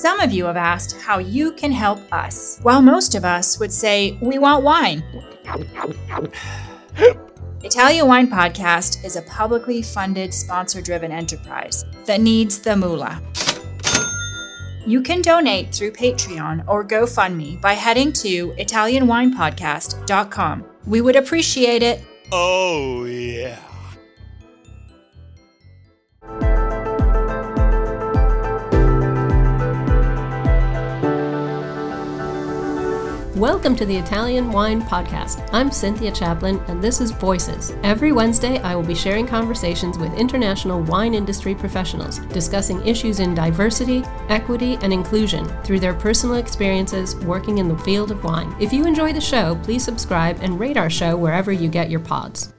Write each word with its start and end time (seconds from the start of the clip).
Some 0.00 0.20
of 0.20 0.32
you 0.32 0.46
have 0.46 0.56
asked 0.56 0.98
how 0.98 1.18
you 1.18 1.52
can 1.52 1.70
help 1.70 2.00
us, 2.10 2.58
while 2.62 2.80
most 2.80 3.14
of 3.14 3.26
us 3.26 3.60
would 3.60 3.70
say 3.70 4.16
we 4.22 4.38
want 4.38 4.64
wine. 4.64 5.04
Italian 7.62 8.06
Wine 8.06 8.26
Podcast 8.26 9.04
is 9.04 9.16
a 9.16 9.22
publicly 9.24 9.82
funded, 9.82 10.32
sponsor 10.32 10.80
driven 10.80 11.12
enterprise 11.12 11.84
that 12.06 12.22
needs 12.22 12.60
the 12.60 12.74
moolah. 12.74 13.20
You 14.86 15.02
can 15.02 15.20
donate 15.20 15.74
through 15.74 15.90
Patreon 15.90 16.64
or 16.66 16.82
GoFundMe 16.82 17.60
by 17.60 17.74
heading 17.74 18.10
to 18.24 18.52
ItalianWinePodcast.com. 18.52 20.64
We 20.86 21.02
would 21.02 21.16
appreciate 21.16 21.82
it. 21.82 22.00
Oh, 22.32 23.04
yeah. 23.04 23.58
Welcome 33.40 33.74
to 33.76 33.86
the 33.86 33.96
Italian 33.96 34.52
Wine 34.52 34.82
Podcast. 34.82 35.48
I'm 35.50 35.70
Cynthia 35.70 36.12
Chaplin, 36.12 36.62
and 36.68 36.84
this 36.84 37.00
is 37.00 37.10
Voices. 37.10 37.74
Every 37.82 38.12
Wednesday, 38.12 38.58
I 38.58 38.76
will 38.76 38.82
be 38.82 38.94
sharing 38.94 39.26
conversations 39.26 39.96
with 39.96 40.12
international 40.12 40.82
wine 40.82 41.14
industry 41.14 41.54
professionals, 41.54 42.18
discussing 42.18 42.86
issues 42.86 43.18
in 43.18 43.34
diversity, 43.34 44.02
equity, 44.28 44.76
and 44.82 44.92
inclusion 44.92 45.48
through 45.64 45.80
their 45.80 45.94
personal 45.94 46.36
experiences 46.36 47.16
working 47.24 47.56
in 47.56 47.68
the 47.68 47.78
field 47.78 48.10
of 48.10 48.22
wine. 48.22 48.54
If 48.60 48.74
you 48.74 48.84
enjoy 48.84 49.14
the 49.14 49.22
show, 49.22 49.58
please 49.62 49.82
subscribe 49.82 50.40
and 50.42 50.60
rate 50.60 50.76
our 50.76 50.90
show 50.90 51.16
wherever 51.16 51.50
you 51.50 51.70
get 51.70 51.88
your 51.88 52.00
pods. 52.00 52.52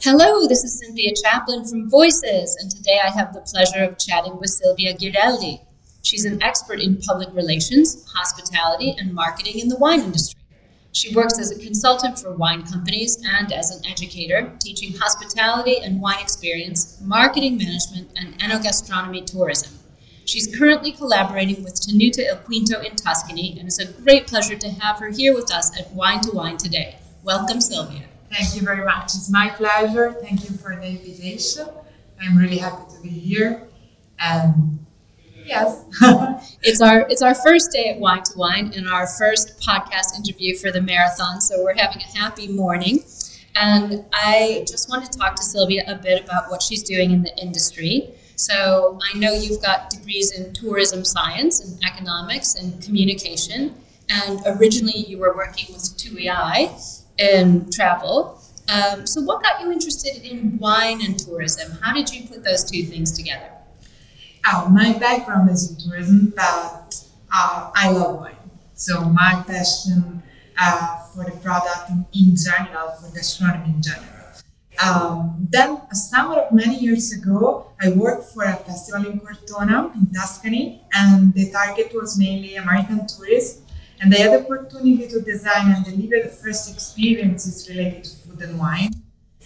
Hello, 0.00 0.48
this 0.48 0.64
is 0.64 0.78
Cynthia 0.78 1.12
Chaplin 1.22 1.66
from 1.66 1.90
Voices, 1.90 2.56
and 2.58 2.70
today 2.70 3.00
I 3.04 3.10
have 3.10 3.34
the 3.34 3.42
pleasure 3.42 3.84
of 3.84 3.98
chatting 3.98 4.38
with 4.38 4.48
Silvia 4.48 4.94
Ghireldi. 4.94 5.60
She's 6.02 6.24
an 6.24 6.42
expert 6.42 6.80
in 6.80 6.98
public 6.98 7.28
relations, 7.32 8.04
hospitality, 8.12 8.94
and 8.98 9.14
marketing 9.14 9.60
in 9.60 9.68
the 9.68 9.76
wine 9.76 10.00
industry. 10.00 10.40
She 10.92 11.14
works 11.14 11.38
as 11.38 11.50
a 11.50 11.58
consultant 11.58 12.18
for 12.18 12.32
wine 12.32 12.64
companies 12.66 13.22
and 13.24 13.50
as 13.50 13.70
an 13.70 13.86
educator, 13.86 14.52
teaching 14.58 14.94
hospitality 14.94 15.78
and 15.78 16.02
wine 16.02 16.20
experience, 16.20 17.00
marketing 17.02 17.56
management, 17.56 18.10
and 18.16 18.38
enogastronomy 18.40 19.24
tourism. 19.24 19.78
She's 20.24 20.54
currently 20.54 20.92
collaborating 20.92 21.64
with 21.64 21.74
Tenuta 21.74 22.20
Il 22.28 22.36
Quinto 22.36 22.80
in 22.80 22.94
Tuscany, 22.94 23.56
and 23.58 23.66
it's 23.66 23.78
a 23.78 23.90
great 24.02 24.26
pleasure 24.26 24.56
to 24.56 24.68
have 24.68 24.98
her 24.98 25.08
here 25.08 25.34
with 25.34 25.52
us 25.52 25.76
at 25.78 25.90
Wine 25.92 26.20
to 26.20 26.30
Wine 26.32 26.58
today. 26.58 26.96
Welcome, 27.24 27.60
Silvia. 27.60 28.02
Thank 28.30 28.54
you 28.54 28.62
very 28.62 28.84
much. 28.84 29.14
It's 29.14 29.30
my 29.30 29.48
pleasure. 29.50 30.12
Thank 30.20 30.48
you 30.48 30.56
for 30.56 30.76
the 30.76 30.86
invitation. 30.86 31.68
I'm 32.20 32.36
really 32.36 32.58
happy 32.58 32.94
to 32.94 33.02
be 33.02 33.08
here. 33.08 33.66
And 34.18 34.81
Yes. 35.44 35.84
it's 36.62 36.80
our 36.80 37.06
it's 37.08 37.22
our 37.22 37.34
first 37.34 37.72
day 37.72 37.90
at 37.90 37.98
Wine 37.98 38.22
to 38.22 38.32
Wine 38.38 38.72
and 38.74 38.88
our 38.88 39.06
first 39.06 39.60
podcast 39.60 40.16
interview 40.16 40.56
for 40.56 40.70
the 40.70 40.80
marathon. 40.80 41.40
So 41.40 41.62
we're 41.62 41.76
having 41.76 42.02
a 42.02 42.18
happy 42.18 42.48
morning. 42.48 43.04
And 43.54 44.04
I 44.12 44.64
just 44.66 44.88
want 44.88 45.10
to 45.10 45.18
talk 45.18 45.36
to 45.36 45.42
Silvia 45.42 45.84
a 45.86 45.94
bit 45.94 46.24
about 46.24 46.50
what 46.50 46.62
she's 46.62 46.82
doing 46.82 47.10
in 47.10 47.22
the 47.22 47.36
industry. 47.38 48.14
So 48.36 48.98
I 49.12 49.18
know 49.18 49.32
you've 49.32 49.60
got 49.60 49.90
degrees 49.90 50.32
in 50.32 50.52
tourism 50.54 51.04
science 51.04 51.60
and 51.60 51.84
economics 51.84 52.54
and 52.54 52.82
communication. 52.82 53.74
And 54.08 54.40
originally 54.46 55.04
you 55.06 55.18
were 55.18 55.34
working 55.36 55.72
with 55.72 55.96
TUI 55.96 56.70
in 57.18 57.70
travel. 57.70 58.42
Um, 58.68 59.06
so 59.06 59.20
what 59.20 59.42
got 59.42 59.60
you 59.60 59.70
interested 59.70 60.24
in 60.24 60.58
wine 60.58 61.04
and 61.04 61.18
tourism? 61.18 61.78
How 61.82 61.92
did 61.92 62.12
you 62.12 62.26
put 62.26 62.44
those 62.44 62.64
two 62.64 62.84
things 62.84 63.12
together? 63.12 63.50
Oh, 64.44 64.68
my 64.68 64.92
background 64.98 65.50
is 65.50 65.70
in 65.70 65.76
tourism, 65.78 66.32
but 66.34 67.04
uh, 67.32 67.70
I 67.74 67.90
love 67.90 68.20
wine. 68.20 68.36
So 68.74 69.00
my 69.02 69.44
passion 69.46 70.22
uh, 70.58 70.98
for 71.14 71.24
the 71.24 71.36
product 71.38 71.90
in, 71.90 72.04
in, 72.12 72.36
general, 72.36 72.90
for 72.90 73.14
gastronomy 73.14 73.74
in 73.74 73.82
general. 73.82 74.08
Um, 74.82 75.46
then, 75.50 75.80
a 75.90 75.94
summer 75.94 76.40
of 76.40 76.52
many 76.52 76.76
years 76.76 77.12
ago, 77.12 77.66
I 77.80 77.90
worked 77.90 78.32
for 78.32 78.42
a 78.44 78.56
festival 78.56 79.06
in 79.06 79.20
Cortona, 79.20 79.92
in 79.94 80.06
Tuscany, 80.12 80.82
and 80.92 81.32
the 81.34 81.50
target 81.52 81.92
was 81.94 82.18
mainly 82.18 82.56
American 82.56 83.06
tourists. 83.06 83.62
And 84.00 84.12
I 84.12 84.18
had 84.18 84.32
the 84.32 84.44
opportunity 84.44 85.06
to 85.06 85.20
design 85.20 85.70
and 85.70 85.84
deliver 85.84 86.28
the 86.28 86.34
first 86.34 86.72
experiences 86.72 87.68
related 87.68 88.02
to 88.04 88.16
food 88.16 88.40
and 88.42 88.58
wine. 88.58 88.90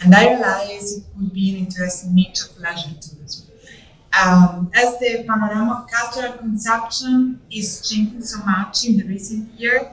And 0.02 0.14
I 0.14 0.32
realized 0.32 0.98
it 0.98 1.04
would 1.16 1.34
be 1.34 1.50
an 1.50 1.66
interesting 1.66 2.14
niche 2.14 2.40
of 2.48 2.58
leisure 2.58 2.94
tourism. 3.00 3.45
Um, 4.16 4.70
as 4.74 4.98
the 4.98 5.24
panorama 5.28 5.82
of 5.84 5.90
cultural 5.90 6.32
consumption 6.38 7.40
is 7.50 7.86
changing 7.88 8.22
so 8.22 8.38
much 8.44 8.86
in 8.86 8.96
the 8.96 9.04
recent 9.04 9.52
year, 9.60 9.92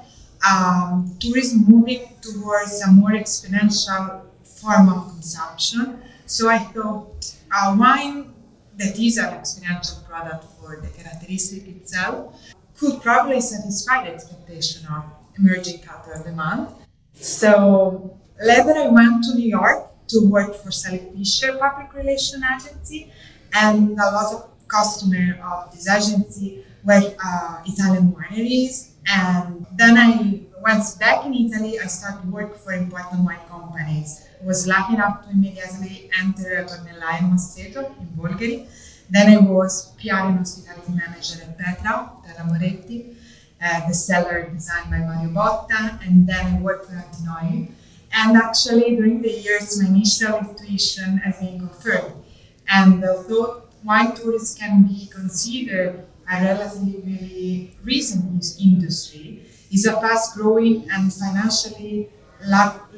um, 0.50 1.16
tourism 1.20 1.66
moving 1.68 2.08
towards 2.22 2.82
a 2.82 2.92
more 2.92 3.12
exponential 3.12 4.22
form 4.44 4.90
of 4.90 5.10
consumption. 5.10 6.02
So 6.26 6.50
I 6.50 6.60
thought 6.60 7.36
uh, 7.52 7.76
wine 7.78 8.34
that 8.78 8.98
is 8.98 9.18
an 9.18 9.26
exponential 9.26 10.08
product 10.08 10.46
for 10.60 10.80
the 10.82 10.90
characteristic 10.90 11.68
itself 11.68 12.40
could 12.78 13.02
probably 13.02 13.40
satisfy 13.42 14.06
the 14.06 14.14
expectation 14.14 14.88
of 14.88 15.04
emerging 15.38 15.80
cultural 15.80 16.24
demand. 16.24 16.68
So 17.14 18.18
later 18.42 18.74
I 18.74 18.88
went 18.88 19.24
to 19.26 19.36
New 19.36 19.48
York 19.48 19.90
to 20.08 20.28
work 20.28 20.56
for 20.56 20.72
Sally 20.72 21.02
Fischer 21.16 21.58
Public 21.58 21.94
Relations 21.94 22.44
Agency 22.44 23.12
and 23.54 23.92
a 24.00 24.12
lot 24.12 24.34
of 24.34 24.50
customer 24.68 25.40
of 25.44 25.72
this 25.72 25.88
agency 25.88 26.66
were 26.84 27.02
uh, 27.24 27.62
Italian 27.66 28.12
wineries. 28.14 28.92
And 29.08 29.66
then 29.76 29.98
I 29.98 30.42
went 30.62 30.84
back 31.00 31.26
in 31.26 31.34
Italy. 31.34 31.80
I 31.80 31.88
started 31.88 32.32
work 32.32 32.58
for 32.58 32.74
important 32.74 33.24
wine 33.24 33.46
companies. 33.50 34.26
I 34.42 34.46
was 34.46 34.68
lucky 34.68 34.96
enough 34.96 35.24
to 35.26 35.32
immediately 35.32 36.10
enter 36.20 36.66
Ornellaia 36.66 37.20
and 37.20 37.34
Masseto 37.34 37.82
in 38.00 38.08
Bolgheri. 38.18 38.68
Then 39.10 39.30
I 39.34 39.38
was 39.38 39.94
PR 40.00 40.32
and 40.32 40.40
hospitality 40.40 40.94
manager 40.94 41.44
at 41.44 41.58
Petra, 41.58 42.12
Terra 42.26 42.48
Moretti, 42.48 43.16
uh, 43.62 43.88
the 43.88 43.94
cellar 43.94 44.50
designed 44.50 44.90
by 44.90 45.00
Mario 45.00 45.30
Botta, 45.30 46.00
and 46.04 46.26
then 46.26 46.56
I 46.56 46.60
worked 46.60 46.88
for 46.88 46.94
Antinori. 46.94 47.72
And 48.16 48.38
actually, 48.38 48.96
during 48.96 49.22
the 49.22 49.32
years, 49.32 49.82
my 49.82 49.90
initial 49.90 50.40
intuition 50.40 51.18
has 51.18 51.40
been 51.40 51.60
confirmed 51.60 52.23
and 52.70 53.04
although 53.04 53.64
wine 53.84 54.16
tourists 54.16 54.58
can 54.58 54.84
be 54.84 55.08
considered 55.08 56.06
a 56.32 56.44
relatively 56.44 57.76
recent 57.84 58.44
industry, 58.62 59.44
is 59.72 59.86
a 59.86 59.94
fast 59.94 60.36
growing 60.36 60.88
and 60.92 61.12
financially 61.14 62.10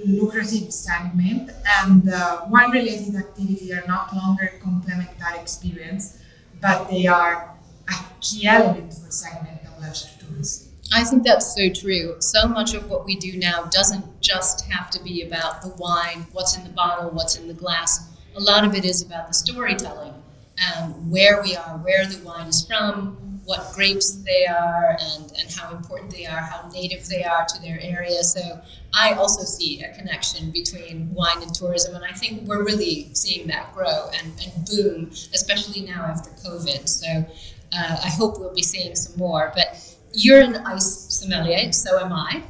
lucrative 0.05 0.73
segment, 0.73 1.51
and 1.81 2.09
uh, 2.09 2.45
wine 2.49 2.71
related 2.71 3.15
activities 3.15 3.71
are 3.71 3.85
not 3.87 4.13
longer 4.15 4.51
complementary 4.61 5.39
experience, 5.39 6.19
but 6.61 6.89
they 6.89 7.07
are 7.07 7.55
a 7.89 7.93
key 8.21 8.47
element 8.47 8.93
for 8.93 9.11
segment 9.11 9.59
of 9.65 9.81
leisure 9.81 10.09
tourism. 10.19 10.71
I 10.93 11.03
think 11.03 11.23
that's 11.23 11.55
so 11.55 11.69
true. 11.69 12.15
So 12.19 12.47
much 12.47 12.73
of 12.73 12.89
what 12.89 13.05
we 13.05 13.15
do 13.15 13.37
now 13.37 13.63
doesn't 13.65 14.21
just 14.21 14.65
have 14.71 14.89
to 14.91 15.03
be 15.03 15.23
about 15.23 15.61
the 15.61 15.69
wine, 15.69 16.27
what's 16.31 16.57
in 16.57 16.63
the 16.63 16.69
bottle, 16.69 17.09
what's 17.09 17.37
in 17.37 17.47
the 17.47 17.53
glass 17.53 18.14
a 18.35 18.41
lot 18.41 18.65
of 18.65 18.75
it 18.75 18.85
is 18.85 19.01
about 19.01 19.27
the 19.27 19.33
storytelling 19.33 20.13
and 20.57 21.11
where 21.11 21.41
we 21.41 21.55
are, 21.55 21.77
where 21.77 22.05
the 22.05 22.23
wine 22.23 22.47
is 22.47 22.65
from, 22.65 23.17
what 23.45 23.71
grapes 23.73 24.11
they 24.23 24.45
are, 24.47 24.97
and, 24.99 25.31
and 25.39 25.51
how 25.51 25.75
important 25.75 26.11
they 26.11 26.25
are, 26.25 26.39
how 26.39 26.67
native 26.69 27.07
they 27.07 27.23
are 27.23 27.45
to 27.45 27.61
their 27.61 27.79
area. 27.81 28.23
So 28.23 28.59
I 28.93 29.13
also 29.13 29.43
see 29.43 29.83
a 29.83 29.93
connection 29.93 30.51
between 30.51 31.13
wine 31.13 31.41
and 31.41 31.53
tourism, 31.53 31.95
and 31.95 32.03
I 32.03 32.11
think 32.11 32.47
we're 32.47 32.63
really 32.63 33.13
seeing 33.13 33.47
that 33.47 33.73
grow 33.73 34.09
and, 34.19 34.33
and 34.43 34.65
boom, 34.65 35.09
especially 35.11 35.81
now 35.81 36.05
after 36.05 36.31
COVID. 36.31 36.87
So 36.87 37.07
uh, 37.07 37.97
I 38.03 38.09
hope 38.09 38.39
we'll 38.39 38.53
be 38.53 38.63
seeing 38.63 38.95
some 38.95 39.17
more. 39.17 39.51
But 39.55 39.95
you're 40.11 40.41
an 40.41 40.55
AIS 40.55 41.07
sommelier, 41.09 41.71
so 41.71 41.99
am 41.99 42.13
I. 42.13 42.41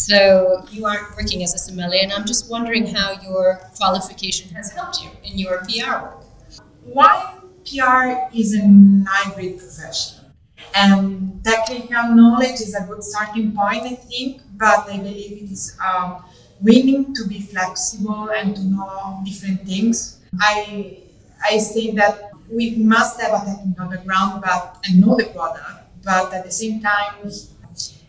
So 0.00 0.64
you 0.72 0.86
aren't 0.86 1.14
working 1.14 1.42
as 1.42 1.54
a 1.54 1.58
sommelier, 1.58 2.00
and 2.02 2.10
I'm 2.10 2.24
just 2.24 2.50
wondering 2.50 2.86
how 2.86 3.20
your 3.20 3.60
qualification 3.76 4.48
has 4.54 4.72
helped 4.72 5.02
you 5.02 5.10
in 5.22 5.38
your 5.38 5.58
PR 5.68 5.92
work. 6.02 6.24
Wine 6.86 7.36
PR 7.66 8.32
is 8.34 8.54
an 8.54 9.04
hybrid 9.06 9.58
profession, 9.58 10.24
and 10.74 11.44
technical 11.44 12.14
knowledge 12.16 12.60
is 12.64 12.74
a 12.74 12.82
good 12.88 13.04
starting 13.04 13.52
point, 13.54 13.82
I 13.82 13.94
think. 14.08 14.40
But 14.56 14.88
I 14.88 14.96
believe 14.96 15.32
it 15.42 15.50
is 15.52 15.76
um, 15.84 16.24
willing 16.62 17.14
to 17.14 17.28
be 17.28 17.40
flexible 17.42 18.30
and 18.30 18.56
to 18.56 18.62
know 18.62 19.20
different 19.22 19.66
things. 19.66 20.20
I 20.40 20.96
I 21.44 21.58
say 21.58 21.90
that 21.92 22.32
we 22.50 22.76
must 22.76 23.20
have 23.20 23.36
a 23.36 23.44
technical 23.44 23.86
background, 23.88 24.40
but 24.40 24.82
and 24.88 24.98
know 25.02 25.14
the 25.14 25.26
product, 25.26 25.92
but 26.02 26.32
at 26.32 26.42
the 26.44 26.50
same 26.50 26.80
time 26.80 27.20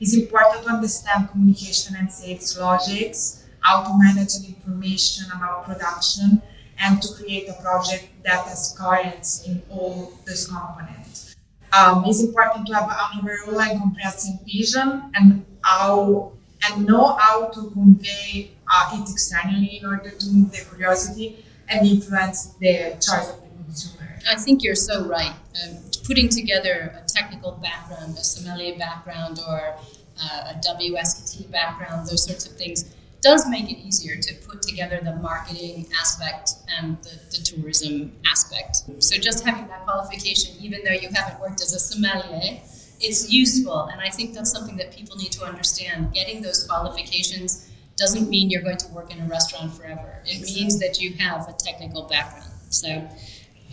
it's 0.01 0.15
important 0.15 0.65
to 0.65 0.71
understand 0.71 1.29
communication 1.29 1.95
and 1.95 2.11
sales 2.11 2.57
logics, 2.57 3.45
how 3.59 3.83
to 3.83 3.97
manage 3.97 4.35
information 4.47 5.25
about 5.35 5.65
production, 5.65 6.41
and 6.79 6.99
to 7.01 7.13
create 7.13 7.47
a 7.47 7.53
project 7.61 8.09
that 8.23 8.47
has 8.47 8.75
coherence 8.77 9.47
in 9.47 9.61
all 9.69 10.11
those 10.25 10.47
components. 10.47 11.35
Um, 11.71 12.03
it's 12.05 12.21
important 12.21 12.65
to 12.67 12.73
have 12.73 12.89
an 12.89 13.19
overall 13.19 13.61
and 13.61 13.79
comprehensive 13.79 14.41
vision 14.45 15.11
and 15.13 15.45
how 15.61 16.33
and 16.67 16.85
know 16.85 17.15
how 17.15 17.47
to 17.49 17.69
convey 17.71 18.51
uh, 18.71 18.89
it 18.93 19.09
externally 19.09 19.77
in 19.77 19.85
order 19.85 20.09
to 20.09 20.25
move 20.31 20.51
the 20.51 20.65
curiosity 20.69 21.45
and 21.69 21.87
influence 21.87 22.53
the 22.59 22.91
choice 22.95 23.29
of 23.29 23.41
the 23.41 23.50
consumer. 23.71 24.19
I 24.29 24.35
think 24.35 24.63
you're 24.63 24.75
so 24.75 25.05
right. 25.05 25.33
Um, 25.63 25.77
putting 26.05 26.29
together 26.29 26.93
a 27.01 27.07
technical 27.07 27.53
background, 27.53 28.17
a 28.17 28.23
sommelier 28.23 28.77
background, 28.77 29.39
or 29.47 29.75
uh, 30.21 30.53
a 30.53 30.59
WSET 30.59 31.49
background, 31.51 32.07
those 32.07 32.25
sorts 32.25 32.45
of 32.45 32.57
things, 32.57 32.95
does 33.21 33.47
make 33.47 33.71
it 33.71 33.77
easier 33.77 34.15
to 34.15 34.33
put 34.47 34.61
together 34.61 34.99
the 35.03 35.15
marketing 35.17 35.87
aspect 35.99 36.55
and 36.79 36.97
the, 37.03 37.19
the 37.29 37.37
tourism 37.43 38.11
aspect. 38.29 38.77
So 38.99 39.17
just 39.17 39.45
having 39.45 39.67
that 39.67 39.83
qualification, 39.85 40.55
even 40.59 40.81
though 40.83 40.91
you 40.91 41.09
haven't 41.13 41.39
worked 41.39 41.61
as 41.61 41.73
a 41.73 41.79
sommelier, 41.79 42.59
it's 42.99 43.31
useful. 43.31 43.85
And 43.85 44.01
I 44.01 44.09
think 44.09 44.33
that's 44.33 44.51
something 44.51 44.75
that 44.77 44.91
people 44.95 45.15
need 45.17 45.31
to 45.33 45.45
understand. 45.45 46.13
Getting 46.13 46.41
those 46.41 46.65
qualifications 46.67 47.69
doesn't 47.95 48.27
mean 48.27 48.49
you're 48.49 48.63
going 48.63 48.77
to 48.77 48.87
work 48.89 49.13
in 49.15 49.21
a 49.21 49.27
restaurant 49.27 49.73
forever. 49.75 50.23
It 50.25 50.41
means 50.41 50.79
that 50.79 50.99
you 50.99 51.13
have 51.19 51.47
a 51.47 51.53
technical 51.53 52.03
background. 52.07 52.51
So 52.69 53.07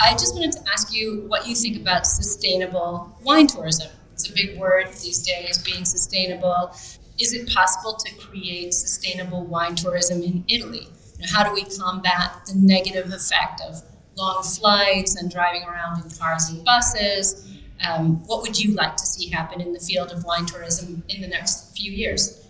I 0.00 0.12
just 0.12 0.34
wanted 0.34 0.52
to 0.52 0.60
ask 0.72 0.94
you 0.94 1.24
what 1.26 1.48
you 1.48 1.56
think 1.56 1.76
about 1.76 2.06
sustainable 2.06 3.18
wine 3.24 3.48
tourism. 3.48 3.90
It's 4.12 4.30
a 4.30 4.32
big 4.32 4.56
word 4.56 4.86
these 4.92 5.24
days, 5.24 5.58
being 5.58 5.84
sustainable. 5.84 6.70
Is 7.18 7.32
it 7.32 7.48
possible 7.48 7.94
to 7.94 8.14
create 8.14 8.74
sustainable 8.74 9.44
wine 9.44 9.74
tourism 9.74 10.22
in 10.22 10.44
Italy? 10.46 10.86
You 11.18 11.22
know, 11.22 11.32
how 11.32 11.42
do 11.42 11.52
we 11.52 11.64
combat 11.64 12.46
the 12.46 12.54
negative 12.54 13.12
effect 13.12 13.60
of 13.68 13.82
long 14.16 14.44
flights 14.44 15.16
and 15.16 15.32
driving 15.32 15.64
around 15.64 16.04
in 16.04 16.10
cars 16.10 16.48
and 16.48 16.64
buses? 16.64 17.56
Um, 17.84 18.24
what 18.26 18.42
would 18.42 18.58
you 18.58 18.74
like 18.74 18.96
to 18.96 19.06
see 19.06 19.28
happen 19.30 19.60
in 19.60 19.72
the 19.72 19.80
field 19.80 20.12
of 20.12 20.22
wine 20.24 20.46
tourism 20.46 21.02
in 21.08 21.20
the 21.20 21.28
next 21.28 21.76
few 21.76 21.90
years? 21.90 22.44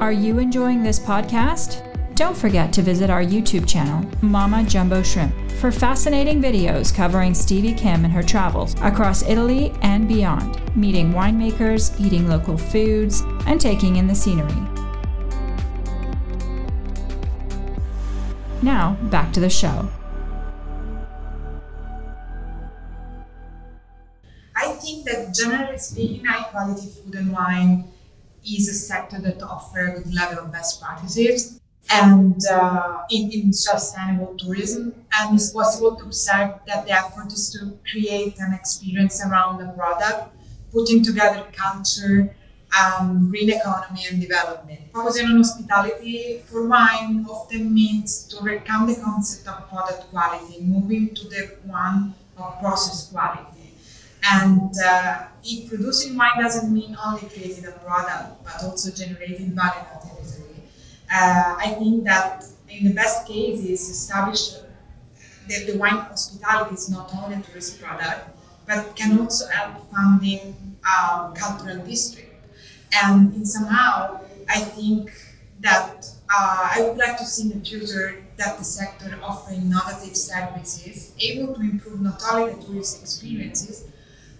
Are 0.00 0.12
you 0.12 0.40
enjoying 0.40 0.82
this 0.82 0.98
podcast? 0.98 1.93
Don't 2.14 2.36
forget 2.36 2.72
to 2.74 2.80
visit 2.80 3.10
our 3.10 3.24
YouTube 3.24 3.68
channel, 3.68 4.08
Mama 4.22 4.62
Jumbo 4.62 5.02
Shrimp, 5.02 5.34
for 5.58 5.72
fascinating 5.72 6.40
videos 6.40 6.94
covering 6.94 7.34
Stevie 7.34 7.74
Kim 7.74 8.04
and 8.04 8.12
her 8.12 8.22
travels 8.22 8.76
across 8.82 9.28
Italy 9.28 9.72
and 9.82 10.06
beyond, 10.06 10.76
meeting 10.76 11.12
winemakers, 11.12 11.98
eating 12.00 12.28
local 12.28 12.56
foods, 12.56 13.22
and 13.48 13.60
taking 13.60 13.96
in 13.96 14.06
the 14.06 14.14
scenery. 14.14 14.54
Now, 18.62 18.96
back 19.10 19.32
to 19.32 19.40
the 19.40 19.50
show. 19.50 19.88
I 24.54 24.68
think 24.74 25.04
that 25.06 25.34
generally 25.34 25.78
speaking, 25.78 26.24
high 26.24 26.44
quality 26.44 26.90
food 26.90 27.16
and 27.16 27.32
wine 27.32 27.88
is 28.46 28.68
a 28.68 28.74
sector 28.74 29.20
that 29.20 29.42
offers 29.42 29.98
a 29.98 30.02
good 30.04 30.14
level 30.14 30.44
of 30.44 30.52
best 30.52 30.80
practices 30.80 31.60
and 31.90 32.40
uh, 32.50 33.02
in, 33.10 33.30
in, 33.30 33.52
sustainable 33.52 34.34
tourism. 34.38 34.94
And 35.18 35.34
it's 35.34 35.50
possible 35.50 35.96
to 35.96 36.04
observe 36.04 36.54
that 36.66 36.86
the 36.86 36.92
effort 36.92 37.32
is 37.32 37.50
to 37.52 37.78
create 37.90 38.38
an 38.38 38.54
experience 38.54 39.24
around 39.24 39.58
the 39.58 39.72
product, 39.72 40.34
putting 40.72 41.02
together 41.02 41.44
culture, 41.52 42.34
um, 42.82 43.28
green 43.30 43.50
economy, 43.50 44.00
and 44.10 44.20
development. 44.20 44.80
Focusing 44.92 45.26
on 45.26 45.36
hospitality 45.36 46.42
for 46.46 46.66
wine 46.66 47.26
often 47.28 47.72
means 47.72 48.24
to 48.28 48.38
overcome 48.38 48.86
the 48.88 48.96
concept 48.96 49.46
of 49.46 49.68
product 49.68 50.10
quality, 50.10 50.60
moving 50.62 51.14
to 51.14 51.28
the 51.28 51.56
one 51.64 52.14
of 52.38 52.58
process 52.60 53.10
quality. 53.10 53.74
And 54.26 54.72
uh, 54.82 55.24
if 55.44 55.68
producing 55.68 56.16
wine 56.16 56.40
doesn't 56.40 56.72
mean 56.72 56.96
only 57.04 57.28
creating 57.28 57.66
a 57.66 57.72
product, 57.72 58.42
but 58.42 58.64
also 58.64 58.90
generating 58.90 59.54
value 59.54 59.84
uh, 61.14 61.56
I 61.58 61.76
think 61.78 62.04
that 62.04 62.44
in 62.68 62.88
the 62.88 62.92
best 62.92 63.26
case 63.26 63.60
cases, 63.60 63.88
establish 63.88 64.54
that 65.48 65.66
the 65.66 65.78
wine 65.78 65.98
hospitality 65.98 66.74
is 66.74 66.90
not 66.90 67.14
only 67.14 67.36
a 67.36 67.40
tourist 67.40 67.80
product, 67.80 68.30
but 68.66 68.96
can 68.96 69.20
also 69.20 69.46
help 69.48 69.90
funding 69.92 70.56
um, 70.82 71.34
cultural 71.34 71.84
district. 71.86 72.34
And 73.04 73.46
somehow, 73.46 74.20
I 74.48 74.60
think 74.60 75.12
that 75.60 76.06
uh, 76.28 76.68
I 76.74 76.82
would 76.82 76.96
like 76.96 77.16
to 77.18 77.24
see 77.24 77.50
in 77.50 77.60
the 77.60 77.64
future 77.64 78.24
that 78.36 78.58
the 78.58 78.64
sector 78.64 79.16
offering 79.22 79.62
innovative 79.62 80.16
services 80.16 81.12
able 81.20 81.54
to 81.54 81.60
improve 81.60 82.00
not 82.00 82.20
only 82.32 82.54
the 82.54 82.62
tourist 82.64 83.02
experiences, 83.02 83.84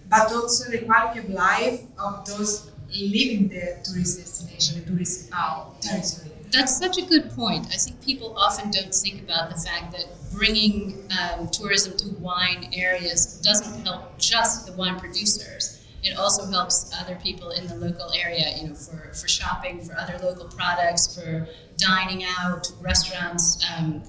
but 0.09 0.31
also 0.31 0.69
the 0.71 0.79
quality 0.79 1.19
of 1.19 1.29
life 1.29 1.81
of 1.97 2.25
those 2.25 2.71
living 2.89 3.47
the 3.47 3.79
tourist 3.83 4.19
destination, 4.19 4.81
the 4.81 4.85
tourist 4.89 5.29
uh, 5.33 5.65
territory 5.79 6.34
that's 6.55 6.77
such 6.77 6.97
a 6.97 7.01
good 7.01 7.29
point. 7.31 7.67
I 7.67 7.77
think 7.77 8.01
people 8.01 8.35
often 8.37 8.71
don't 8.71 8.93
think 8.93 9.21
about 9.21 9.49
the 9.49 9.57
fact 9.57 9.91
that 9.91 10.05
bringing 10.33 11.07
um, 11.19 11.49
tourism 11.49 11.97
to 11.97 12.09
wine 12.19 12.69
areas 12.73 13.41
doesn't 13.41 13.85
help 13.85 14.17
just 14.17 14.65
the 14.65 14.73
wine 14.73 14.99
producers. 14.99 15.85
It 16.03 16.17
also 16.17 16.45
helps 16.45 16.93
other 17.01 17.15
people 17.15 17.49
in 17.49 17.67
the 17.67 17.75
local 17.75 18.11
area, 18.13 18.45
you 18.57 18.69
know, 18.69 18.75
for, 18.75 19.11
for 19.13 19.27
shopping, 19.27 19.81
for 19.81 19.97
other 19.97 20.17
local 20.23 20.45
products, 20.45 21.15
for 21.15 21.47
dining 21.77 22.25
out, 22.39 22.71
restaurants, 22.79 23.65
um, 23.75 24.03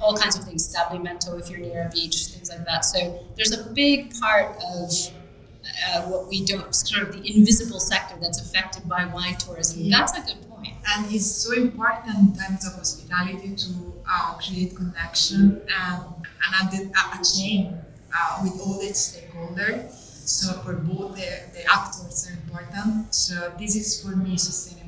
all 0.00 0.16
kinds 0.16 0.36
of 0.38 0.44
things, 0.44 0.74
stabilimento 0.74 1.38
if 1.40 1.50
you're 1.50 1.60
near 1.60 1.86
a 1.86 1.90
beach, 1.90 2.26
things 2.26 2.50
like 2.50 2.64
that. 2.66 2.84
So 2.84 3.24
there's 3.36 3.52
a 3.52 3.70
big 3.70 4.14
part 4.20 4.56
of 4.74 4.90
uh, 5.88 6.02
what 6.02 6.28
we 6.28 6.44
don't, 6.44 6.74
sort 6.74 7.08
of 7.08 7.12
the 7.14 7.36
invisible 7.36 7.80
sector 7.80 8.16
that's 8.20 8.40
affected 8.40 8.88
by 8.88 9.06
wine 9.06 9.36
tourism. 9.36 9.88
That's 9.90 10.16
a 10.16 10.20
good 10.20 10.40
point. 10.42 10.49
And 10.92 11.12
it's 11.14 11.26
so 11.26 11.52
important 11.52 12.16
in 12.18 12.36
terms 12.36 12.66
of 12.66 12.74
hospitality 12.74 13.54
to 13.54 13.92
uh, 14.08 14.34
create 14.34 14.74
connection 14.74 15.62
and, 15.68 16.04
and 16.62 16.90
a, 16.92 17.24
chain 17.24 17.78
uh, 18.16 18.40
with 18.42 18.60
all 18.60 18.78
the 18.78 18.86
stakeholders. 18.86 19.92
So 20.26 20.52
for 20.62 20.74
both 20.74 21.16
the, 21.16 21.28
the 21.52 21.64
actors 21.72 22.28
are 22.28 22.34
important. 22.34 23.14
So 23.14 23.52
this 23.58 23.76
is 23.76 24.02
for 24.02 24.16
me 24.16 24.36
sustainability. 24.36 24.80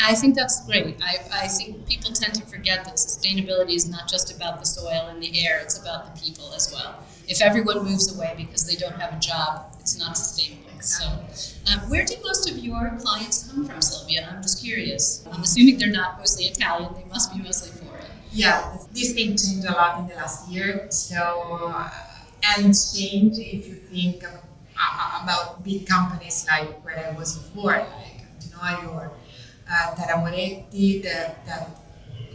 I 0.00 0.14
think 0.14 0.34
that's 0.34 0.64
great. 0.66 0.96
I, 1.02 1.44
I 1.44 1.48
think 1.48 1.86
people 1.88 2.12
tend 2.12 2.34
to 2.34 2.46
forget 2.46 2.84
that 2.84 2.94
sustainability 2.94 3.74
is 3.74 3.88
not 3.88 4.08
just 4.08 4.34
about 4.34 4.60
the 4.60 4.66
soil 4.66 5.08
and 5.08 5.22
the 5.22 5.44
air, 5.44 5.60
it's 5.60 5.78
about 5.78 6.14
the 6.14 6.20
people 6.20 6.52
as 6.54 6.72
well. 6.72 7.02
If 7.26 7.42
everyone 7.42 7.84
moves 7.84 8.14
away 8.14 8.34
because 8.36 8.66
they 8.66 8.76
don't 8.76 8.98
have 9.00 9.12
a 9.12 9.20
job, 9.20 9.74
it's 9.80 9.98
not 9.98 10.16
sustainable. 10.16 10.67
So, 10.80 11.04
um, 11.06 11.90
where 11.90 12.04
do 12.04 12.14
most 12.24 12.50
of 12.50 12.58
your 12.58 12.96
clients 13.00 13.50
come 13.50 13.66
from, 13.66 13.82
Silvia? 13.82 14.28
I'm 14.30 14.42
just 14.42 14.62
curious. 14.62 15.26
I'm 15.30 15.42
assuming 15.42 15.78
they're 15.78 15.90
not 15.90 16.18
mostly 16.18 16.46
Italian, 16.46 16.94
they 16.94 17.04
must 17.04 17.32
be 17.32 17.42
mostly 17.42 17.70
foreign. 17.70 18.04
Yeah, 18.32 18.76
this 18.92 19.12
thing 19.14 19.36
changed 19.36 19.66
a 19.66 19.72
lot 19.72 19.98
in 20.00 20.08
the 20.08 20.14
last 20.14 20.48
year. 20.48 20.86
So, 20.90 21.72
uh, 21.74 21.90
and 22.56 22.74
change 22.74 23.38
if 23.38 23.66
you 23.66 23.74
think 23.74 24.24
uh, 24.24 25.20
about 25.22 25.64
big 25.64 25.86
companies 25.86 26.46
like 26.48 26.84
where 26.84 26.98
I 26.98 27.16
was 27.18 27.36
before, 27.38 27.72
like 27.72 28.22
Antinori 28.38 28.94
or 28.94 29.10
uh, 29.70 29.94
Terra 29.94 30.20
Moretti, 30.20 31.02
that, 31.02 31.44
that 31.46 31.70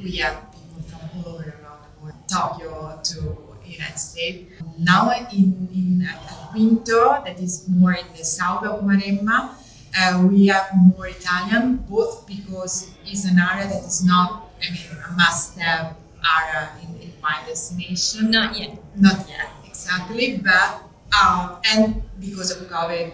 we 0.04 0.18
have 0.18 0.52
people 0.52 0.82
from 0.84 1.00
all 1.26 1.36
over 1.36 1.56
around 1.62 1.80
the 1.84 2.04
world, 2.04 2.16
Tokyo 2.28 3.00
to 3.04 3.54
United 3.74 3.98
States. 3.98 4.52
Now 4.78 5.10
in, 5.32 5.70
in 5.74 6.08
Quinto, 6.54 7.24
that 7.26 7.40
is 7.40 7.68
more 7.68 7.94
in 7.94 8.06
the 8.16 8.24
south 8.24 8.64
of 8.64 8.84
Maremma, 8.84 9.56
uh, 9.98 10.28
we 10.30 10.48
have 10.48 10.70
more 10.74 11.08
Italian, 11.08 11.78
both 11.90 12.26
because 12.28 12.92
it's 13.06 13.26
an 13.26 13.38
area 13.40 13.68
that 13.68 13.84
is 13.84 14.06
not, 14.06 14.50
I 14.62 14.72
mean, 14.72 14.86
a 15.10 15.12
must-have 15.14 15.96
area 16.24 16.70
in, 16.82 17.02
in 17.02 17.14
my 17.22 17.42
destination. 17.46 18.32
Not 18.32 18.58
yet. 18.58 18.78
Not 18.96 19.28
yet, 19.30 19.50
exactly. 19.66 20.38
But 20.44 20.82
uh, 21.14 21.62
and 21.74 22.02
because 22.20 22.52
of 22.52 22.68
COVID 22.70 23.14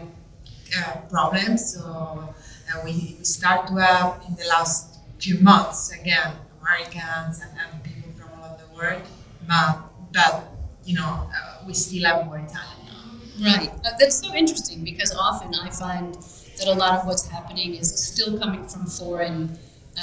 uh, 0.78 0.96
problems, 1.10 1.74
so 1.74 1.82
uh, 1.82 2.82
we, 2.84 3.16
we 3.18 3.26
start 3.26 3.68
to 3.68 3.76
have 3.76 4.22
in 4.28 4.36
the 4.36 4.46
last 4.48 5.00
few 5.20 5.40
months 5.40 5.92
again 5.92 6.32
Americans 6.62 7.42
and, 7.42 7.52
and 7.60 7.84
people 7.84 8.10
from 8.14 8.40
all 8.40 8.54
over 8.54 8.64
the 8.64 8.78
world, 8.78 9.02
but 9.48 9.80
but 10.14 10.46
you 10.86 10.96
know 10.96 11.30
uh, 11.36 11.64
we 11.68 11.74
still 11.74 12.06
have 12.06 12.26
more 12.26 12.38
Italian. 12.38 12.79
Right, 13.42 13.70
uh, 13.86 13.92
that's 14.00 14.20
so 14.20 14.34
interesting 14.34 14.84
because 14.84 15.14
often 15.16 15.54
I 15.56 15.70
find 15.70 16.16
that 16.58 16.68
a 16.68 16.74
lot 16.74 17.00
of 17.00 17.06
what's 17.06 17.28
happening 17.28 17.76
is 17.76 17.94
still 17.94 18.38
coming 18.38 18.68
from 18.68 18.86
foreign. 18.86 19.58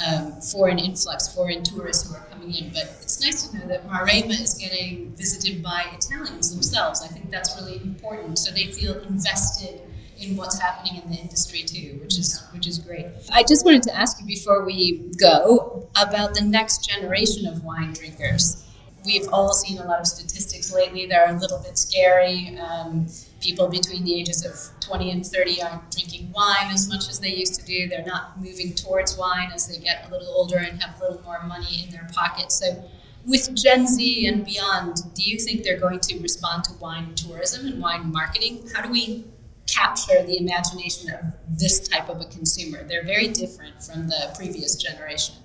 Um, 0.05 0.41
foreign 0.41 0.77
influx, 0.77 1.33
foreign 1.33 1.63
tourists 1.63 2.07
who 2.07 2.15
are 2.15 2.23
coming 2.25 2.53
in. 2.53 2.69
But 2.69 2.83
it's 3.01 3.19
nice 3.19 3.47
to 3.47 3.57
know 3.57 3.67
that 3.67 3.87
Maremma 3.87 4.39
is 4.39 4.53
getting 4.53 5.15
visited 5.15 5.63
by 5.63 5.85
Italians 5.91 6.53
themselves. 6.53 7.01
I 7.01 7.07
think 7.07 7.31
that's 7.31 7.59
really 7.59 7.81
important. 7.81 8.37
So 8.37 8.51
they 8.51 8.65
feel 8.65 8.99
invested 8.99 9.81
in 10.19 10.35
what's 10.35 10.59
happening 10.59 11.01
in 11.01 11.09
the 11.09 11.15
industry 11.15 11.63
too, 11.63 11.97
which 12.03 12.19
is 12.19 12.43
which 12.53 12.67
is 12.67 12.77
great. 12.77 13.07
I 13.31 13.41
just 13.41 13.65
wanted 13.65 13.81
to 13.83 13.95
ask 13.95 14.19
you 14.19 14.27
before 14.27 14.63
we 14.65 15.09
go 15.19 15.89
about 15.95 16.35
the 16.35 16.41
next 16.41 16.87
generation 16.87 17.47
of 17.47 17.63
wine 17.63 17.93
drinkers 17.93 18.67
we've 19.07 19.27
all 19.31 19.53
seen 19.53 19.79
a 19.79 19.85
lot 19.85 19.99
of 19.99 20.05
statistics 20.05 20.71
lately. 20.71 21.07
They're 21.07 21.29
a 21.29 21.39
little 21.39 21.59
bit 21.59 21.77
scary. 21.77 22.57
Um, 22.59 23.07
people 23.39 23.67
between 23.67 24.03
the 24.03 24.15
ages 24.19 24.45
of 24.45 24.79
20 24.81 25.11
and 25.11 25.25
30 25.25 25.61
aren't 25.61 25.91
drinking 25.91 26.31
wine 26.31 26.71
as 26.71 26.87
much 26.87 27.09
as 27.09 27.19
they 27.19 27.33
used 27.33 27.59
to 27.59 27.65
do. 27.65 27.87
They're 27.87 28.05
not 28.05 28.39
moving 28.41 28.73
towards 28.73 29.17
wine 29.17 29.51
as 29.53 29.67
they 29.67 29.77
get 29.77 30.07
a 30.07 30.11
little 30.11 30.27
older 30.29 30.57
and 30.57 30.81
have 30.81 30.99
a 30.99 31.03
little 31.03 31.21
more 31.23 31.41
money 31.43 31.83
in 31.83 31.91
their 31.91 32.07
pocket. 32.13 32.51
So, 32.51 32.83
with 33.25 33.53
Gen 33.55 33.87
Z 33.87 34.25
and 34.27 34.45
beyond, 34.45 35.13
do 35.13 35.21
you 35.21 35.37
think 35.37 35.63
they're 35.63 35.79
going 35.79 35.99
to 35.99 36.19
respond 36.19 36.63
to 36.65 36.73
wine 36.75 37.13
tourism 37.13 37.67
and 37.67 37.81
wine 37.81 38.11
marketing? 38.11 38.69
How 38.73 38.81
do 38.81 38.89
we 38.89 39.25
capture 39.67 40.23
the 40.23 40.37
imagination 40.37 41.11
of 41.11 41.19
this 41.59 41.85
type 41.87 42.07
of 42.07 42.21
a 42.21 42.25
consumer? 42.25 42.85
They're 42.85 43.03
very 43.03 43.27
different 43.27 43.83
from 43.83 44.07
the 44.07 44.33
previous 44.35 44.75
generation. 44.75 45.35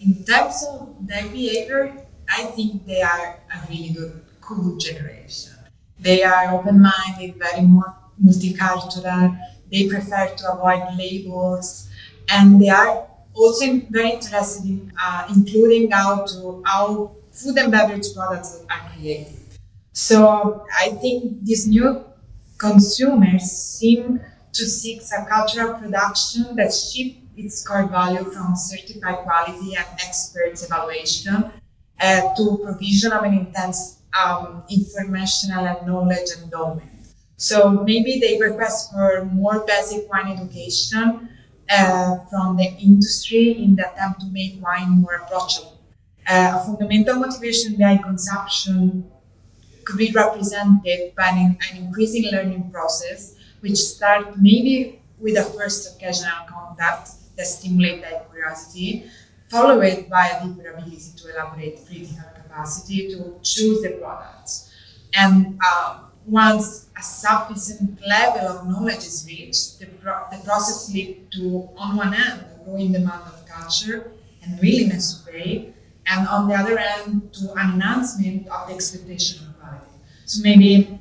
In 0.00 0.24
terms 0.24 0.64
of 0.70 0.94
their 1.08 1.28
behavior, 1.28 2.06
I 2.28 2.44
think 2.44 2.86
they 2.86 3.02
are 3.02 3.40
a 3.52 3.68
really 3.68 3.90
good, 3.90 4.22
cool 4.40 4.76
generation. 4.76 5.57
They 5.98 6.22
are 6.22 6.54
open-minded, 6.54 7.36
very 7.36 7.62
more 7.62 7.94
multicultural. 8.24 9.38
They 9.70 9.88
prefer 9.88 10.28
to 10.36 10.52
avoid 10.52 10.96
labels, 10.96 11.88
and 12.28 12.60
they 12.60 12.68
are 12.68 13.06
also 13.34 13.80
very 13.90 14.12
interested 14.12 14.64
in 14.64 14.92
uh, 15.00 15.26
including 15.34 15.90
how 15.90 16.24
to 16.24 16.62
how 16.64 17.12
food 17.32 17.58
and 17.58 17.70
beverage 17.70 18.14
products 18.14 18.64
are 18.70 18.90
created. 18.92 19.34
So 19.92 20.64
I 20.80 20.90
think 20.90 21.44
these 21.44 21.66
new 21.66 22.04
consumers 22.58 23.42
seem 23.42 24.20
to 24.52 24.64
seek 24.66 25.02
a 25.16 25.24
cultural 25.26 25.74
production 25.74 26.56
that 26.56 26.72
shifts 26.72 27.18
its 27.36 27.66
core 27.66 27.86
value 27.86 28.24
from 28.24 28.56
certified 28.56 29.18
quality 29.18 29.76
and 29.76 29.86
experts 30.04 30.64
evaluation 30.64 31.52
uh, 32.00 32.34
to 32.36 32.60
provision 32.64 33.12
of 33.12 33.22
an 33.22 33.34
intense 33.34 33.97
um, 34.12 34.62
informational 34.70 35.66
and 35.66 35.86
knowledge 35.86 36.28
endowment. 36.42 36.90
So 37.36 37.70
maybe 37.70 38.18
they 38.18 38.38
request 38.38 38.92
for 38.92 39.24
more 39.26 39.64
basic 39.66 40.10
wine 40.10 40.32
education 40.32 41.28
uh, 41.70 42.18
from 42.30 42.56
the 42.56 42.64
industry 42.80 43.62
in 43.62 43.76
the 43.76 43.92
attempt 43.92 44.20
to 44.20 44.26
make 44.26 44.62
wine 44.62 44.90
more 45.02 45.14
approachable. 45.14 45.78
Uh, 46.28 46.58
a 46.60 46.66
fundamental 46.66 47.16
motivation 47.16 47.76
behind 47.76 48.02
consumption 48.02 49.08
could 49.84 49.98
be 49.98 50.10
represented 50.12 51.14
by 51.14 51.28
an, 51.28 51.56
an 51.70 51.76
increasing 51.76 52.30
learning 52.30 52.70
process, 52.70 53.36
which 53.60 53.76
starts 53.76 54.36
maybe 54.38 55.00
with 55.18 55.36
a 55.36 55.44
first 55.44 55.96
occasional 55.96 56.44
contact 56.48 57.10
that 57.36 57.46
stimulates 57.46 58.02
that 58.02 58.30
curiosity, 58.30 59.10
followed 59.48 60.08
by 60.10 60.26
a 60.28 60.46
deeper 60.46 60.70
ability 60.70 61.12
to 61.16 61.30
elaborate 61.32 61.86
critical 61.86 62.24
capacity 62.58 63.08
to 63.08 63.34
choose 63.42 63.82
the 63.82 63.90
products. 64.00 64.70
And 65.14 65.58
uh, 65.64 66.00
once 66.26 66.88
a 66.98 67.02
sufficient 67.02 67.98
level 68.06 68.46
of 68.48 68.68
knowledge 68.68 68.98
is 68.98 69.24
reached, 69.26 69.78
the, 69.80 69.86
pro- 69.86 70.24
the 70.30 70.38
process 70.44 70.92
leads 70.92 71.36
to, 71.36 71.68
on 71.76 71.96
one 71.96 72.12
hand, 72.12 72.44
a 72.54 72.64
growing 72.64 72.92
demand 72.92 73.22
of 73.26 73.46
culture 73.46 74.10
and 74.42 74.58
willingness 74.60 75.22
to 75.22 75.32
pay, 75.32 75.72
and 76.06 76.28
on 76.28 76.48
the 76.48 76.54
other 76.54 76.76
hand, 76.76 77.32
to 77.32 77.52
an 77.52 77.74
enhancement 77.74 78.48
of 78.48 78.68
the 78.68 78.74
expectation 78.74 79.46
of 79.46 79.58
quality. 79.60 79.84
So 80.26 80.42
maybe 80.42 80.98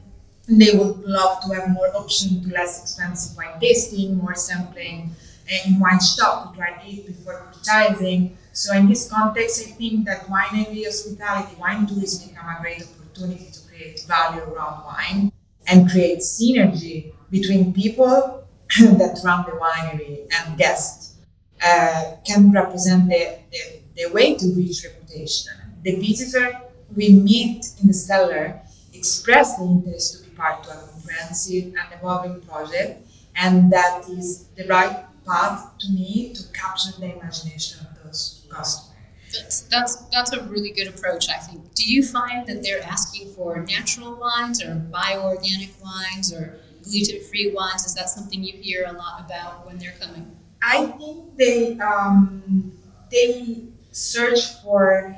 they 0.48 0.78
would 0.78 1.00
love 1.04 1.42
to 1.44 1.54
have 1.56 1.70
more 1.70 1.94
options 1.96 2.46
to 2.46 2.54
less 2.54 2.82
expensive 2.82 3.36
wine 3.36 3.60
tasting, 3.60 4.18
more 4.18 4.36
sampling 4.36 5.12
uh, 5.52 5.68
in 5.68 5.80
wine 5.80 6.00
shop 6.00 6.52
to 6.54 6.58
try 6.58 6.82
it 6.86 7.06
before 7.08 7.52
purchasing. 7.52 8.38
So 8.58 8.74
in 8.74 8.90
this 8.90 9.08
context, 9.08 9.68
I 9.68 9.70
think 9.74 10.06
that 10.08 10.28
wine 10.32 10.66
and 10.66 10.84
hospitality, 10.84 11.56
wine 11.60 11.86
tourism 11.86 12.30
become 12.30 12.56
a 12.58 12.60
great 12.60 12.82
opportunity 12.82 13.52
to 13.52 13.60
create 13.68 14.04
value 14.08 14.42
around 14.42 14.84
wine 14.84 15.32
and 15.68 15.88
create 15.88 16.22
synergy 16.22 17.14
between 17.30 17.72
people 17.72 18.48
that 18.80 19.20
run 19.24 19.46
the 19.46 19.52
winery 19.52 20.26
and 20.34 20.58
guests 20.58 21.18
uh, 21.64 22.16
can 22.26 22.52
represent 22.52 23.08
the, 23.08 23.38
the, 23.52 23.60
the 23.96 24.12
way 24.12 24.34
to 24.34 24.48
reach 24.56 24.84
reputation. 24.84 25.54
The 25.84 25.96
visitor 25.98 26.60
we 26.96 27.10
meet 27.12 27.64
in 27.80 27.88
the 27.88 27.94
cellar 27.94 28.60
express 28.92 29.56
the 29.58 29.66
interest 29.66 30.24
to 30.24 30.30
be 30.32 30.36
part 30.36 30.66
of 30.66 30.74
a 30.74 30.88
comprehensive 30.94 31.66
and 31.66 31.88
evolving 31.94 32.42
project, 32.42 33.08
and 33.36 33.72
that 33.72 34.10
is 34.10 34.46
the 34.58 34.66
right 34.68 35.06
path 35.28 35.78
to 35.78 35.92
me 35.92 36.34
to 36.34 36.42
capture 36.54 37.00
the 37.00 37.16
imagination 37.16 37.86
customers. 38.50 38.94
That's, 39.34 39.62
that's 39.62 39.96
that's 40.13 40.32
a 40.32 40.44
really 40.44 40.72
good 40.72 40.88
approach, 40.88 41.30
I 41.30 41.38
think. 41.38 41.74
Do 41.74 41.84
you 41.84 42.01
find 42.04 42.48
that 42.48 42.63
they're 42.63 42.82
asking 42.84 43.34
for 43.34 43.58
natural 43.60 44.16
wines 44.16 44.63
or 44.63 44.82
bioorganic 44.92 45.82
wines 45.84 46.34
or 46.34 46.60
gluten-free 46.84 47.51
wines? 47.54 47.86
Is 47.86 47.94
that 47.96 48.10
something 48.10 48.42
you 48.42 48.54
hear 48.54 48.86
a 48.88 48.94
lot 48.94 49.25
about 49.25 49.66
when 49.66 49.77
they're 49.77 49.96
coming? 50.00 50.32
I 50.62 50.88
think 50.88 51.36
they 51.36 51.77
um, 51.80 52.72
they 53.12 53.63
search 53.92 54.62
for 54.63 55.16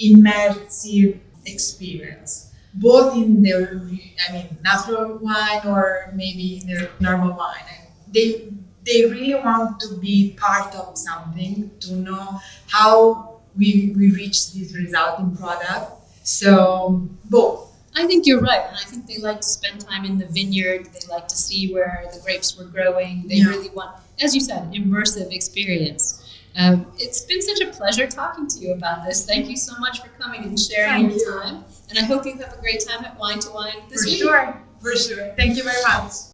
immersive 0.00 1.18
experience, 1.46 2.52
both 2.74 3.14
in 3.14 3.42
their 3.42 3.82
I 4.28 4.32
mean 4.32 4.56
natural 4.62 5.18
wine 5.18 5.60
or 5.66 6.10
maybe 6.14 6.62
in 6.62 6.66
their 6.66 6.90
normal 6.98 7.36
wine. 7.36 7.64
They 8.08 8.48
they 8.86 9.04
really 9.06 9.34
want 9.34 9.80
to 9.80 9.96
be 9.98 10.36
part 10.38 10.74
of 10.74 10.96
something 10.98 11.70
to 11.80 11.92
know 11.94 12.40
how 12.68 13.40
we, 13.56 13.94
we 13.96 14.10
reach 14.12 14.52
this 14.52 14.74
resulting 14.74 15.36
product. 15.36 15.92
So 16.22 17.08
both. 17.30 17.70
I 17.96 18.06
think 18.06 18.26
you're 18.26 18.40
right, 18.40 18.62
and 18.66 18.76
I 18.76 18.84
think 18.90 19.06
they 19.06 19.18
like 19.18 19.40
to 19.40 19.46
spend 19.46 19.80
time 19.82 20.04
in 20.04 20.18
the 20.18 20.26
vineyard. 20.26 20.86
They 20.86 21.06
like 21.08 21.28
to 21.28 21.36
see 21.36 21.72
where 21.72 22.04
the 22.12 22.18
grapes 22.20 22.56
were 22.58 22.64
growing. 22.64 23.28
They 23.28 23.36
Yeah. 23.36 23.50
really 23.50 23.68
want, 23.70 23.92
as 24.20 24.34
you 24.34 24.40
said, 24.40 24.72
immersive 24.72 25.32
experience. 25.32 26.20
Um, 26.56 26.86
it's 26.98 27.20
been 27.20 27.40
such 27.40 27.60
a 27.60 27.66
pleasure 27.66 28.06
talking 28.08 28.48
to 28.48 28.58
you 28.58 28.72
about 28.72 29.06
this. 29.06 29.24
Thank 29.24 29.48
you 29.48 29.56
so 29.56 29.76
much 29.78 30.00
for 30.02 30.08
coming 30.20 30.42
and 30.42 30.58
sharing 30.58 31.08
Thank 31.10 31.20
your 31.20 31.34
you. 31.36 31.40
time. 31.42 31.64
And 31.88 31.98
I 31.98 32.02
hope 32.02 32.26
you 32.26 32.32
have 32.38 32.52
a 32.52 32.60
great 32.60 32.84
time 32.84 33.04
at 33.04 33.16
Wine 33.18 33.38
to 33.40 33.50
Wine 33.50 33.82
this 33.88 34.02
For 34.02 34.08
week. 34.10 34.18
sure, 34.18 34.60
for 34.80 34.96
sure. 34.96 35.32
Thank 35.36 35.56
you 35.56 35.62
very 35.62 35.82
much. 35.82 36.33